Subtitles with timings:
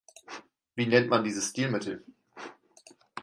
[0.73, 2.03] Wie nennt man dieses Stilmittel?